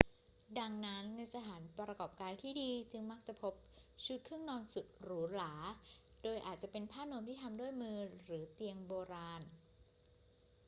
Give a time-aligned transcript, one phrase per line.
[0.59, 3.53] ดังนั้น ในสถานประกอบการที่ดีจึงมักจะพบ
[4.03, 5.53] ชุดเครื่องนอนสุดหรูหรา
[6.23, 9.41] โดยอาจจะเป็นผ้านวมที่ทำด้วยมือหรือเตียงโบราณ